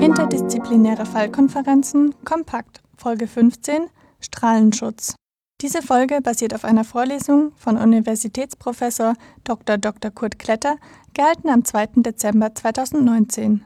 [0.00, 3.88] Interdisziplinäre Fallkonferenzen Kompakt Folge 15
[4.20, 5.14] Strahlenschutz.
[5.60, 9.78] Diese Folge basiert auf einer Vorlesung von Universitätsprofessor Dr.
[9.78, 10.10] Dr.
[10.10, 10.76] Kurt Kletter,
[11.14, 12.02] gehalten am 2.
[12.02, 13.64] Dezember 2019.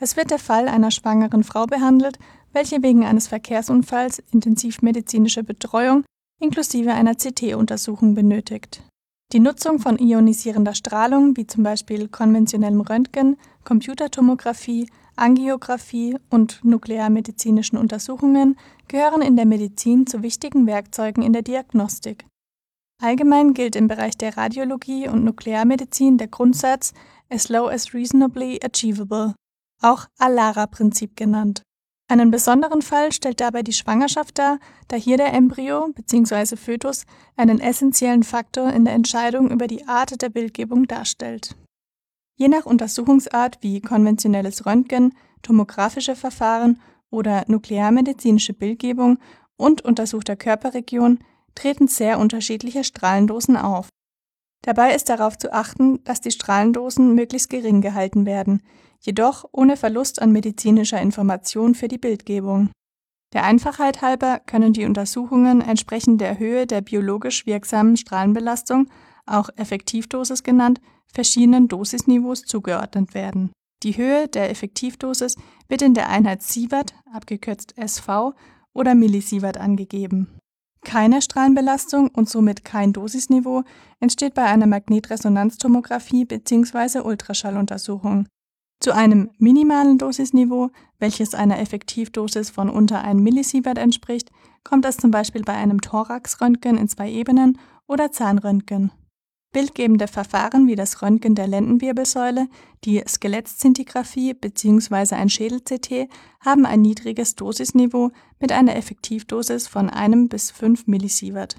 [0.00, 2.18] Es wird der Fall einer schwangeren Frau behandelt,
[2.52, 6.04] welche wegen eines Verkehrsunfalls intensivmedizinische Betreuung
[6.40, 8.82] inklusive einer CT-Untersuchung benötigt.
[9.32, 18.56] Die Nutzung von ionisierender Strahlung, wie zum Beispiel konventionellem Röntgen, Computertomographie, Angiografie und nuklearmedizinischen Untersuchungen,
[18.88, 22.24] gehören in der Medizin zu wichtigen Werkzeugen in der Diagnostik.
[23.00, 26.92] Allgemein gilt im Bereich der Radiologie und Nuklearmedizin der Grundsatz
[27.28, 29.34] as low as reasonably achievable,
[29.80, 31.62] auch ALARA-Prinzip genannt
[32.12, 34.58] einen besonderen Fall stellt dabei die Schwangerschaft dar,
[34.88, 36.56] da hier der Embryo bzw.
[36.56, 37.06] Fötus
[37.36, 41.56] einen essentiellen Faktor in der Entscheidung über die Art der Bildgebung darstellt.
[42.36, 49.18] Je nach Untersuchungsart wie konventionelles Röntgen, tomografische Verfahren oder nuklearmedizinische Bildgebung
[49.56, 51.18] und untersuchter Körperregion
[51.54, 53.88] treten sehr unterschiedliche Strahlendosen auf.
[54.62, 58.62] Dabei ist darauf zu achten, dass die Strahlendosen möglichst gering gehalten werden,
[59.00, 62.70] jedoch ohne Verlust an medizinischer Information für die Bildgebung.
[63.32, 68.88] Der Einfachheit halber können die Untersuchungen entsprechend der Höhe der biologisch wirksamen Strahlenbelastung,
[69.26, 70.80] auch Effektivdosis genannt,
[71.12, 73.52] verschiedenen Dosisniveaus zugeordnet werden.
[73.82, 75.36] Die Höhe der Effektivdosis
[75.68, 78.34] wird in der Einheit Sievert, abgekürzt SV,
[78.72, 80.38] oder Millisievert angegeben.
[80.84, 83.62] Keine Strahlenbelastung und somit kein Dosisniveau
[84.00, 87.00] entsteht bei einer Magnetresonanztomographie bzw.
[87.00, 88.26] Ultraschalluntersuchung.
[88.80, 94.30] Zu einem minimalen Dosisniveau, welches einer Effektivdosis von unter 1 Millisievert entspricht,
[94.64, 98.90] kommt es zum Beispiel bei einem Thoraxröntgen in zwei Ebenen oder Zahnröntgen.
[99.52, 102.48] Bildgebende Verfahren wie das Röntgen der Lendenwirbelsäule,
[102.84, 105.14] die Skelettszintigraphie bzw.
[105.14, 106.08] ein Schädel-CT
[106.40, 111.56] haben ein niedriges Dosisniveau mit einer Effektivdosis von 1 bis 5 Millisievert.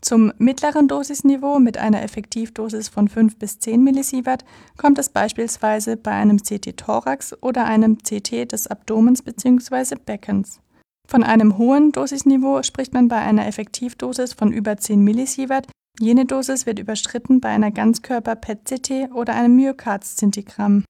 [0.00, 4.44] Zum mittleren Dosisniveau mit einer Effektivdosis von 5 bis 10 Millisievert
[4.76, 9.96] kommt es beispielsweise bei einem CT-Thorax oder einem CT des Abdomens bzw.
[9.96, 10.60] Beckens.
[11.06, 15.66] Von einem hohen Dosisniveau spricht man bei einer Effektivdosis von über 10 Millisievert.
[16.00, 20.84] Jene Dosis wird überschritten bei einer Ganzkörper-PET-CT oder einem Myokard-Szintigramm.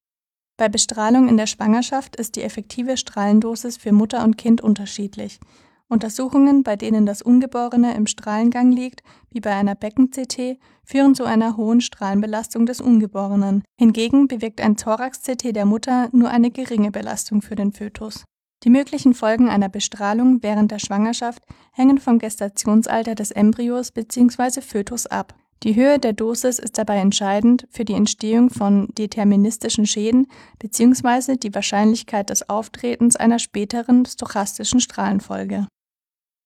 [0.58, 5.40] Bei Bestrahlung in der Schwangerschaft ist die effektive Strahlendosis für Mutter und Kind unterschiedlich.
[5.88, 11.56] Untersuchungen, bei denen das Ungeborene im Strahlengang liegt, wie bei einer Becken-CT, führen zu einer
[11.56, 13.62] hohen Strahlenbelastung des Ungeborenen.
[13.78, 18.24] Hingegen bewirkt ein Thorax-CT der Mutter nur eine geringe Belastung für den Fötus.
[18.64, 21.42] Die möglichen Folgen einer Bestrahlung während der Schwangerschaft
[21.72, 24.60] hängen vom Gestationsalter des Embryos bzw.
[24.62, 25.34] Fötus ab.
[25.62, 31.36] Die Höhe der Dosis ist dabei entscheidend für die Entstehung von deterministischen Schäden bzw.
[31.36, 35.66] die Wahrscheinlichkeit des Auftretens einer späteren stochastischen Strahlenfolge.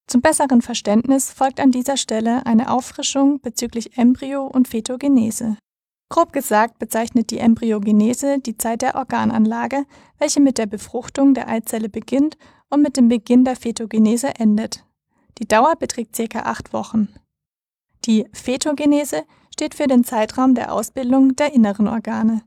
[0.07, 5.57] Zum besseren Verständnis folgt an dieser Stelle eine Auffrischung bezüglich Embryo und Fetogenese.
[6.13, 9.87] Grob gesagt bezeichnet die Embryogenese die Zeit der Organanlage,
[10.19, 12.37] welche mit der Befruchtung der Eizelle beginnt
[12.69, 14.85] und mit dem Beginn der Fetogenese endet.
[15.39, 16.41] Die Dauer beträgt ca.
[16.41, 17.09] acht Wochen.
[18.05, 19.25] Die Fetogenese
[19.55, 22.43] steht für den Zeitraum der Ausbildung der inneren Organe.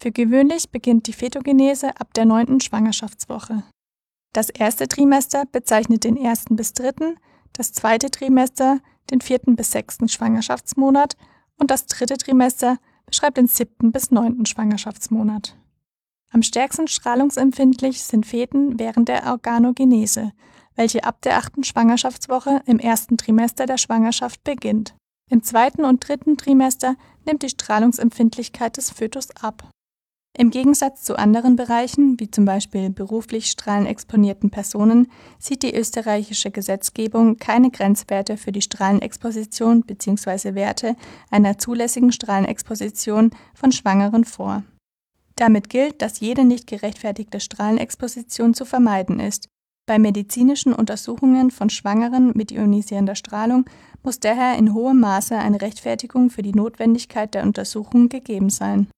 [0.00, 3.62] Für gewöhnlich beginnt die Fetogenese ab der neunten Schwangerschaftswoche.
[4.32, 7.14] Das erste Trimester bezeichnet den ersten bis dritten,
[7.52, 8.80] das zweite Trimester
[9.12, 11.16] den vierten bis sechsten Schwangerschaftsmonat
[11.60, 15.56] und das dritte Trimester beschreibt den siebten bis neunten Schwangerschaftsmonat.
[16.30, 20.32] Am stärksten strahlungsempfindlich sind Feten während der Organogenese,
[20.74, 24.96] welche ab der achten Schwangerschaftswoche im ersten Trimester der Schwangerschaft beginnt.
[25.30, 29.70] Im zweiten und dritten Trimester nimmt die Strahlungsempfindlichkeit des Fötus ab.
[30.36, 35.06] Im Gegensatz zu anderen Bereichen, wie zum Beispiel beruflich strahlenexponierten Personen,
[35.38, 40.56] sieht die österreichische Gesetzgebung keine Grenzwerte für die Strahlenexposition bzw.
[40.56, 40.96] Werte
[41.30, 44.64] einer zulässigen Strahlenexposition von Schwangeren vor.
[45.36, 49.46] Damit gilt, dass jede nicht gerechtfertigte Strahlenexposition zu vermeiden ist.
[49.86, 53.66] Bei medizinischen Untersuchungen von Schwangeren mit ionisierender Strahlung
[54.02, 58.88] muss daher in hohem Maße eine Rechtfertigung für die Notwendigkeit der Untersuchung gegeben sein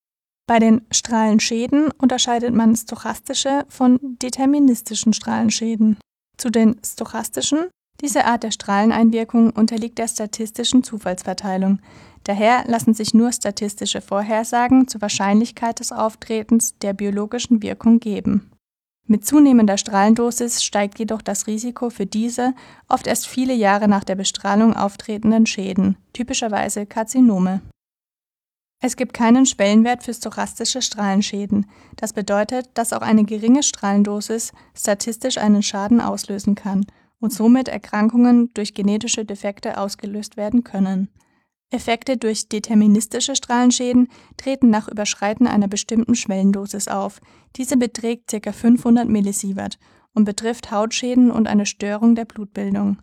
[0.47, 5.97] bei den Strahlenschäden unterscheidet man stochastische von deterministischen Strahlenschäden.
[6.37, 7.67] Zu den stochastischen
[8.01, 11.79] diese Art der Strahleneinwirkung unterliegt der statistischen Zufallsverteilung.
[12.23, 18.51] Daher lassen sich nur statistische Vorhersagen zur Wahrscheinlichkeit des Auftretens der biologischen Wirkung geben.
[19.07, 22.53] Mit zunehmender Strahlendosis steigt jedoch das Risiko für diese
[22.87, 27.61] oft erst viele Jahre nach der Bestrahlung auftretenden Schäden, typischerweise Karzinome
[28.79, 31.65] Es gibt keinen Schwellenwert für stochastische Strahlenschäden.
[31.95, 36.85] Das bedeutet, dass auch eine geringe Strahlendosis statistisch einen Schaden auslösen kann
[37.19, 41.09] und somit Erkrankungen durch genetische Defekte ausgelöst werden können.
[41.71, 44.07] Effekte durch deterministische Strahlenschäden
[44.37, 47.19] treten nach Überschreiten einer bestimmten Schwellendosis auf.
[47.57, 48.51] Diese beträgt ca.
[48.51, 49.77] 500 Millisievert
[50.13, 52.99] und betrifft Hautschäden und eine Störung der Blutbildung.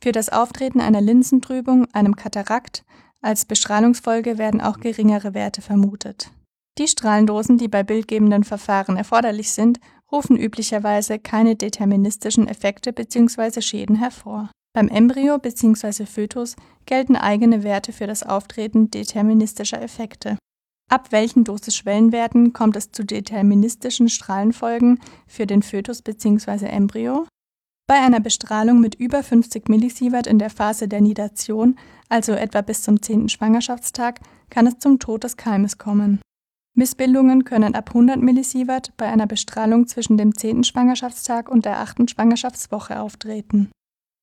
[0.00, 2.84] Für das Auftreten einer Linsentrübung, einem Katarakt,
[3.22, 6.30] als Bestrahlungsfolge werden auch geringere Werte vermutet.
[6.78, 9.80] Die Strahlendosen, die bei bildgebenden Verfahren erforderlich sind,
[10.12, 13.60] rufen üblicherweise keine deterministischen Effekte bzw.
[13.60, 14.50] Schäden hervor.
[14.74, 16.06] Beim Embryo bzw.
[16.06, 16.54] Fötus
[16.86, 20.38] gelten eigene Werte für das Auftreten deterministischer Effekte.
[20.90, 26.66] Ab welchen Dosisschwellenwerten kommt es zu deterministischen Strahlenfolgen für den Fötus bzw.
[26.66, 27.26] Embryo?
[27.88, 31.78] Bei einer Bestrahlung mit über 50 Millisievert in der Phase der Nidation,
[32.10, 33.30] also etwa bis zum 10.
[33.30, 34.20] Schwangerschaftstag,
[34.50, 36.20] kann es zum Tod des Keimes kommen.
[36.76, 40.64] Missbildungen können ab 100 Millisievert bei einer Bestrahlung zwischen dem 10.
[40.64, 42.10] Schwangerschaftstag und der 8.
[42.10, 43.70] Schwangerschaftswoche auftreten.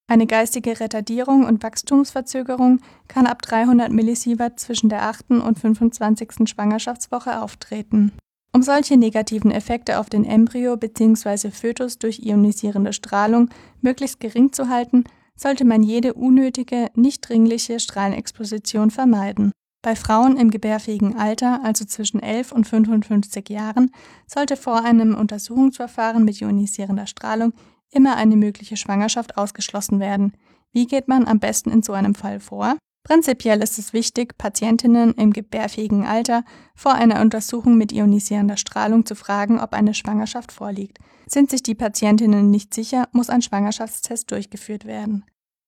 [0.08, 5.32] Eine geistige Retardierung und Wachstumsverzögerung kann ab 300 Millisievert zwischen der 8.
[5.32, 6.48] und 25.
[6.48, 8.12] Schwangerschaftswoche auftreten.
[8.56, 11.52] Um solche negativen Effekte auf den Embryo bzw.
[11.52, 13.50] Fötus durch ionisierende Strahlung
[13.82, 15.04] möglichst gering zu halten,
[15.36, 19.52] sollte man jede unnötige, nicht dringliche Strahlenexposition vermeiden.
[19.82, 23.92] Bei Frauen im gebärfähigen Alter, also zwischen 11 und 55 Jahren,
[24.26, 27.52] sollte vor einem Untersuchungsverfahren mit ionisierender Strahlung
[27.92, 30.32] immer eine mögliche Schwangerschaft ausgeschlossen werden.
[30.72, 32.78] Wie geht man am besten in so einem Fall vor?
[33.06, 36.44] Prinzipiell ist es wichtig, Patientinnen im gebärfähigen Alter
[36.76, 40.98] vor einer Untersuchung mit ionisierender Strahlung zu fragen, ob eine Schwangerschaft vorliegt.
[41.28, 45.24] Sind sich die Patientinnen nicht sicher, muss ein Schwangerschaftstest durchgeführt werden.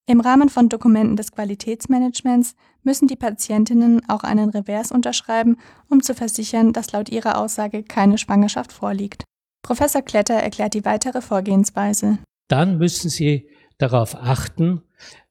[0.08, 5.58] Im Rahmen von Dokumenten des Qualitätsmanagements müssen die Patientinnen auch einen Revers unterschreiben,
[5.90, 9.26] um zu versichern, dass laut ihrer Aussage keine Schwangerschaft vorliegt.
[9.62, 12.18] Professor Kletter erklärt die weitere Vorgehensweise.
[12.48, 13.48] Dann müssen Sie
[13.78, 14.82] darauf achten,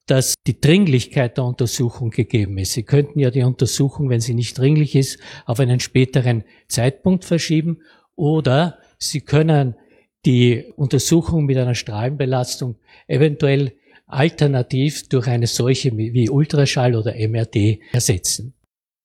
[0.05, 2.73] dass die Dringlichkeit der Untersuchung gegeben ist.
[2.73, 7.79] Sie könnten ja die Untersuchung, wenn sie nicht dringlich ist, auf einen späteren Zeitpunkt verschieben
[8.15, 9.75] oder Sie können
[10.25, 12.75] die Untersuchung mit einer Strahlenbelastung
[13.07, 13.73] eventuell
[14.07, 18.53] alternativ durch eine solche wie Ultraschall oder MRT ersetzen.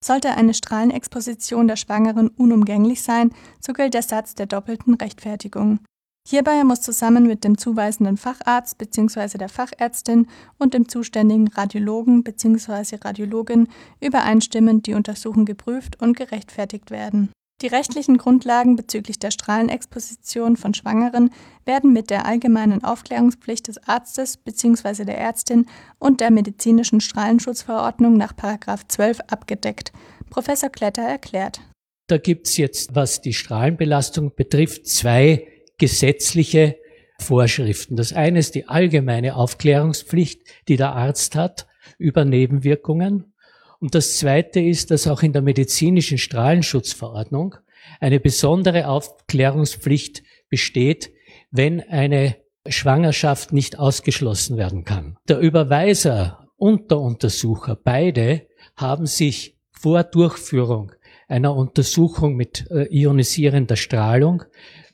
[0.05, 3.31] Sollte eine Strahlenexposition der Schwangeren unumgänglich sein,
[3.61, 5.81] so gilt der Satz der doppelten Rechtfertigung.
[6.28, 9.38] Hierbei muss zusammen mit dem zuweisenden Facharzt bzw.
[9.38, 10.28] der Fachärztin
[10.58, 12.96] und dem zuständigen Radiologen bzw.
[13.02, 13.69] Radiologin
[14.00, 17.30] übereinstimmend die Untersuchung geprüft und gerechtfertigt werden.
[17.60, 21.30] Die rechtlichen Grundlagen bezüglich der Strahlenexposition von Schwangeren
[21.64, 25.04] werden mit der allgemeinen Aufklärungspflicht des Arztes bzw.
[25.04, 25.66] der Ärztin
[25.98, 29.92] und der medizinischen Strahlenschutzverordnung nach 12 abgedeckt.
[30.30, 31.60] Professor Kletter erklärt.
[32.08, 35.46] Da gibt's jetzt, was die Strahlenbelastung betrifft, zwei
[35.82, 36.76] gesetzliche
[37.19, 37.96] Vorschriften.
[37.96, 41.67] Das eine ist die allgemeine Aufklärungspflicht, die der Arzt hat
[41.99, 43.34] über Nebenwirkungen.
[43.81, 47.56] Und das zweite ist, dass auch in der medizinischen Strahlenschutzverordnung
[47.99, 51.11] eine besondere Aufklärungspflicht besteht,
[51.50, 52.37] wenn eine
[52.69, 55.17] Schwangerschaft nicht ausgeschlossen werden kann.
[55.28, 58.46] Der Überweiser und der Untersucher, beide
[58.76, 60.93] haben sich vor Durchführung
[61.26, 64.44] einer Untersuchung mit äh, ionisierender Strahlung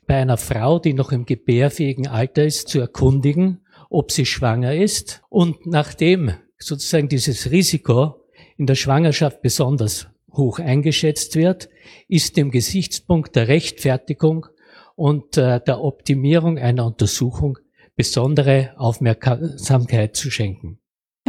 [0.09, 3.59] bei einer Frau, die noch im gebärfähigen Alter ist, zu erkundigen,
[3.91, 5.21] ob sie schwanger ist.
[5.29, 8.15] Und nachdem sozusagen dieses Risiko
[8.57, 11.69] in der Schwangerschaft besonders hoch eingeschätzt wird,
[12.07, 14.47] ist dem Gesichtspunkt der Rechtfertigung
[14.95, 17.59] und äh, der Optimierung einer Untersuchung
[17.95, 20.79] besondere Aufmerksamkeit zu schenken.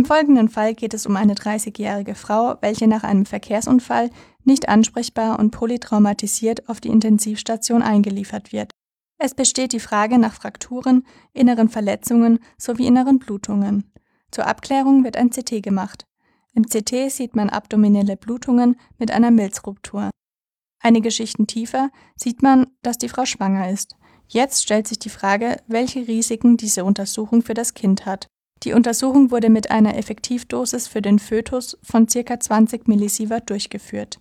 [0.00, 4.08] Im folgenden Fall geht es um eine 30-jährige Frau, welche nach einem Verkehrsunfall
[4.44, 8.70] nicht ansprechbar und polytraumatisiert auf die Intensivstation eingeliefert wird.
[9.18, 11.04] Es besteht die Frage nach Frakturen,
[11.34, 13.92] inneren Verletzungen sowie inneren Blutungen.
[14.30, 16.06] Zur Abklärung wird ein CT gemacht.
[16.54, 20.08] Im CT sieht man abdominelle Blutungen mit einer Milzruptur.
[20.82, 23.96] Einige Schichten tiefer sieht man, dass die Frau schwanger ist.
[24.28, 28.28] Jetzt stellt sich die Frage, welche Risiken diese Untersuchung für das Kind hat.
[28.64, 32.38] Die Untersuchung wurde mit einer Effektivdosis für den Fötus von ca.
[32.38, 34.20] 20 Millisievert durchgeführt.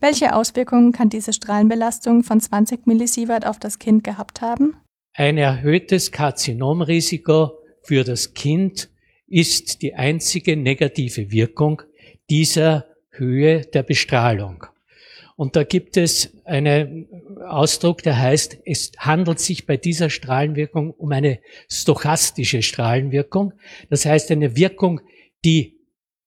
[0.00, 4.76] Welche Auswirkungen kann diese Strahlenbelastung von 20 Millisievert auf das Kind gehabt haben?
[5.14, 7.52] Ein erhöhtes Karzinomrisiko
[7.82, 8.90] für das Kind
[9.28, 11.82] ist die einzige negative Wirkung
[12.28, 14.66] dieser Höhe der Bestrahlung.
[15.36, 17.08] Und da gibt es einen
[17.46, 21.38] Ausdruck, der heißt, es handelt sich bei dieser Strahlenwirkung um eine
[21.68, 23.52] stochastische Strahlenwirkung.
[23.90, 25.00] Das heißt eine Wirkung,
[25.44, 25.78] die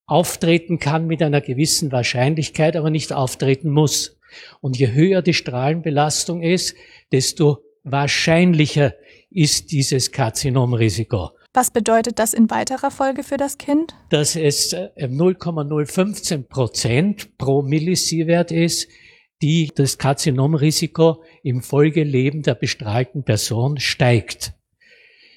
[0.06, 4.18] auftreten kann mit einer gewissen Wahrscheinlichkeit, aber nicht auftreten muss.
[4.62, 6.76] Und je höher die Strahlenbelastung ist,
[7.12, 8.94] desto wahrscheinlicher
[9.30, 11.32] ist dieses Karzinomrisiko.
[11.54, 13.96] Was bedeutet das in weiterer Folge für das Kind?
[14.10, 18.88] Dass es 0,015 äh, Prozent pro Millisievert ist,
[19.42, 24.54] die das Karzinomrisiko im Folgeleben der bestrahlten Person steigt.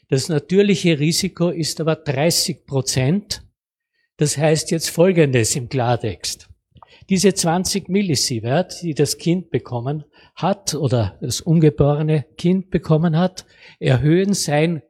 [0.08, 3.42] Das natürliche Risiko ist aber 30 Prozent.
[4.16, 6.48] Das heißt jetzt Folgendes im Klartext.
[7.08, 10.04] Diese 20 Millisievert, die das Kind bekommen
[10.34, 13.46] hat oder das ungeborene Kind bekommen hat,
[13.78, 14.82] erhöhen sein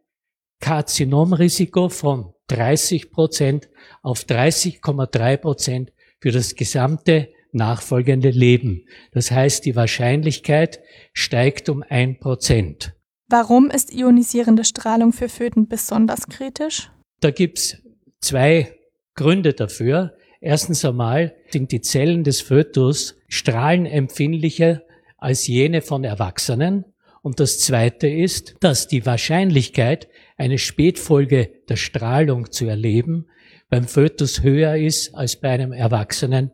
[0.61, 3.69] Karzinomrisiko von 30 Prozent
[4.03, 8.87] auf 30,3 Prozent für das gesamte nachfolgende Leben.
[9.13, 10.81] Das heißt, die Wahrscheinlichkeit
[11.13, 12.95] steigt um ein Prozent.
[13.29, 16.91] Warum ist ionisierende Strahlung für Föten besonders kritisch?
[17.21, 17.79] Da gibt's
[18.21, 18.75] zwei
[19.15, 20.17] Gründe dafür.
[20.41, 24.83] Erstens einmal sind die Zellen des Fötus strahlenempfindlicher
[25.17, 26.85] als jene von Erwachsenen.
[27.23, 33.29] Und das Zweite ist, dass die Wahrscheinlichkeit, eine Spätfolge der Strahlung zu erleben,
[33.71, 36.51] beim Fötus höher ist als bei einem Erwachsenen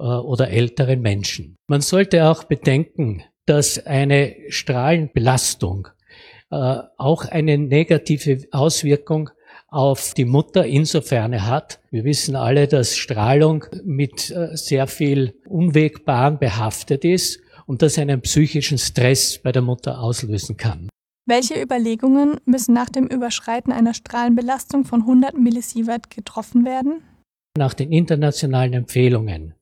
[0.00, 1.56] oder älteren Menschen.
[1.68, 5.88] Man sollte auch bedenken, dass eine Strahlenbelastung
[6.50, 9.30] äh, auch eine negative Auswirkung
[9.68, 11.80] auf die Mutter insofern hat.
[11.90, 18.20] Wir wissen alle, dass Strahlung mit äh, sehr viel Unwegbaren behaftet ist und das einen
[18.20, 20.88] psychischen Stress bei der Mutter auslösen kann.
[21.26, 27.02] Welche Überlegungen müssen nach dem Überschreiten einer Strahlenbelastung von 100 Millisievert getroffen werden?
[27.56, 29.54] Nach den internationalen Empfehlungen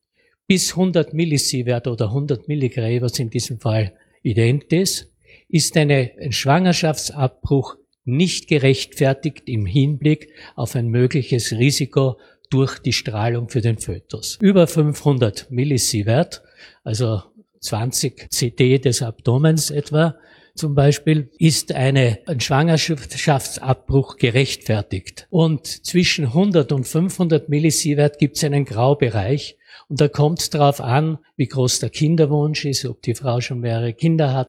[0.51, 3.93] bis 100 Millisievert oder 100 Milligray, was in diesem Fall
[4.25, 5.09] ident ist,
[5.49, 12.19] ist eine, ein Schwangerschaftsabbruch nicht gerechtfertigt im Hinblick auf ein mögliches Risiko
[12.51, 14.39] durch die Strahlung für den Fötus.
[14.41, 16.43] Über 500 Millisievert,
[16.83, 17.23] also
[17.61, 20.17] 20 CD des Abdomens etwa,
[20.57, 25.29] zum Beispiel, ist eine, ein Schwangerschaftsabbruch gerechtfertigt.
[25.31, 29.57] Und zwischen 100 und 500 Millisievert gibt es einen Graubereich.
[29.91, 33.59] Und da kommt es darauf an, wie groß der Kinderwunsch ist, ob die Frau schon
[33.59, 34.47] mehrere Kinder hat.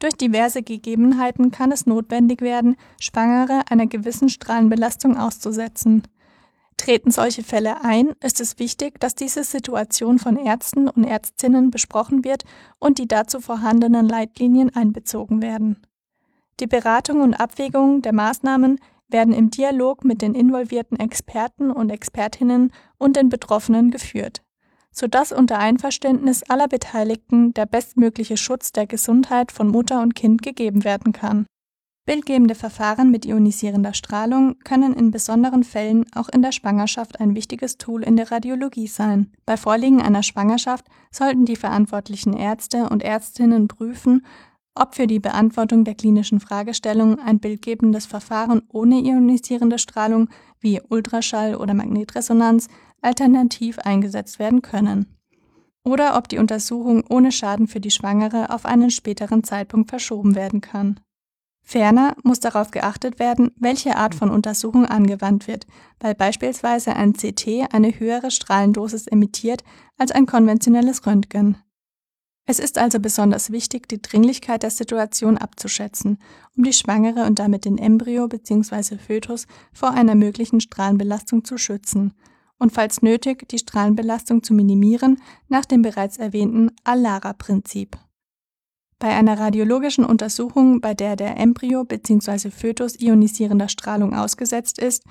[0.00, 6.02] Durch diverse Gegebenheiten kann es notwendig werden, Schwangere einer gewissen Strahlenbelastung auszusetzen.
[6.76, 12.24] Treten solche Fälle ein, ist es wichtig, dass diese Situation von Ärzten und Ärztinnen besprochen
[12.24, 12.42] wird
[12.80, 15.86] und die dazu vorhandenen Leitlinien einbezogen werden.
[16.58, 22.72] Die Beratung und Abwägung der Maßnahmen werden im Dialog mit den involvierten Experten und Expertinnen
[22.98, 24.42] und den Betroffenen geführt,
[24.90, 30.84] sodass unter Einverständnis aller Beteiligten der bestmögliche Schutz der Gesundheit von Mutter und Kind gegeben
[30.84, 31.46] werden kann.
[32.06, 37.78] Bildgebende Verfahren mit ionisierender Strahlung können in besonderen Fällen auch in der Schwangerschaft ein wichtiges
[37.78, 39.32] Tool in der Radiologie sein.
[39.44, 44.24] Bei Vorliegen einer Schwangerschaft sollten die verantwortlichen Ärzte und Ärztinnen prüfen,
[44.76, 50.28] ob für die Beantwortung der klinischen Fragestellung ein bildgebendes Verfahren ohne ionisierende Strahlung
[50.60, 52.68] wie Ultraschall oder Magnetresonanz
[53.02, 55.06] alternativ eingesetzt werden können.
[55.84, 60.60] Oder ob die Untersuchung ohne Schaden für die Schwangere auf einen späteren Zeitpunkt verschoben werden
[60.60, 61.00] kann.
[61.62, 65.66] Ferner muss darauf geachtet werden, welche Art von Untersuchung angewandt wird,
[65.98, 69.64] weil beispielsweise ein CT eine höhere Strahlendosis emittiert
[69.98, 71.56] als ein konventionelles Röntgen.
[72.48, 76.18] Es ist also besonders wichtig, die Dringlichkeit der Situation abzuschätzen,
[76.56, 78.98] um die Schwangere und damit den Embryo bzw.
[78.98, 82.14] Fötus vor einer möglichen Strahlenbelastung zu schützen
[82.58, 87.98] und falls nötig die Strahlenbelastung zu minimieren nach dem bereits erwähnten Alara-Prinzip.
[88.98, 92.50] Bei einer radiologischen Untersuchung, bei der der Embryo bzw.
[92.50, 95.02] Fötus ionisierender Strahlung ausgesetzt ist,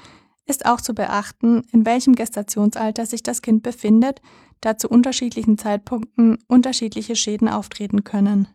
[0.45, 4.21] ist auch zu beachten, in welchem Gestationsalter sich das Kind befindet,
[4.61, 8.47] da zu unterschiedlichen Zeitpunkten unterschiedliche Schäden auftreten können.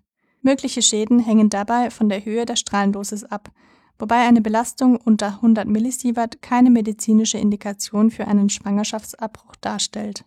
[0.43, 3.51] Mögliche Schäden hängen dabei von der Höhe der Strahlendosis ab,
[3.99, 10.25] wobei eine Belastung unter 100 Millisievert keine medizinische Indikation für einen Schwangerschaftsabbruch darstellt.